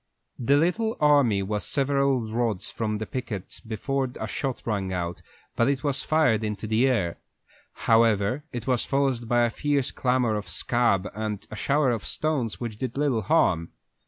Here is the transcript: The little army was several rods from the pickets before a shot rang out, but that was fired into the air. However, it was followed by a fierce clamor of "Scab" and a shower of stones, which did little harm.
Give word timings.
The 0.39 0.57
little 0.57 0.97
army 0.99 1.43
was 1.43 1.63
several 1.63 2.21
rods 2.21 2.71
from 2.71 2.97
the 2.97 3.05
pickets 3.05 3.59
before 3.59 4.09
a 4.19 4.25
shot 4.25 4.63
rang 4.65 4.91
out, 4.91 5.21
but 5.55 5.65
that 5.65 5.83
was 5.83 6.01
fired 6.01 6.43
into 6.43 6.65
the 6.65 6.87
air. 6.87 7.19
However, 7.85 8.43
it 8.51 8.65
was 8.65 8.83
followed 8.83 9.29
by 9.29 9.41
a 9.41 9.51
fierce 9.51 9.91
clamor 9.91 10.33
of 10.35 10.49
"Scab" 10.49 11.07
and 11.13 11.45
a 11.51 11.55
shower 11.55 11.91
of 11.91 12.03
stones, 12.03 12.59
which 12.59 12.79
did 12.79 12.97
little 12.97 13.21
harm. 13.21 13.73